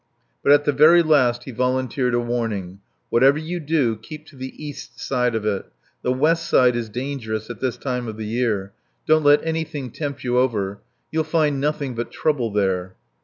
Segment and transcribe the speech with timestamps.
[0.41, 2.79] But at the very last he volunteered a warning.
[3.11, 5.67] "Whatever you do keep to the east side of it.
[6.01, 8.73] The west side is dangerous at this time of the year.
[9.05, 10.79] Don't let anything tempt you over.
[11.11, 12.95] You'll find nothing but trouble there."